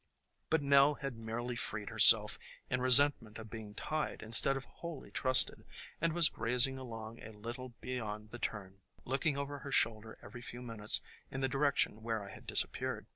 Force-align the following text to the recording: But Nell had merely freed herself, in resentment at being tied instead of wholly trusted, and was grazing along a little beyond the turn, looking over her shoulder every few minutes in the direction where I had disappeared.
But 0.49 0.63
Nell 0.63 0.95
had 0.95 1.15
merely 1.15 1.55
freed 1.55 1.89
herself, 1.91 2.39
in 2.71 2.81
resentment 2.81 3.37
at 3.37 3.51
being 3.51 3.75
tied 3.75 4.23
instead 4.23 4.57
of 4.57 4.65
wholly 4.65 5.11
trusted, 5.11 5.63
and 6.01 6.13
was 6.13 6.27
grazing 6.27 6.79
along 6.79 7.21
a 7.21 7.31
little 7.31 7.69
beyond 7.81 8.31
the 8.31 8.39
turn, 8.39 8.81
looking 9.05 9.37
over 9.37 9.59
her 9.59 9.71
shoulder 9.71 10.17
every 10.23 10.41
few 10.41 10.63
minutes 10.63 11.01
in 11.29 11.41
the 11.41 11.47
direction 11.47 12.01
where 12.01 12.23
I 12.27 12.31
had 12.33 12.47
disappeared. 12.47 13.05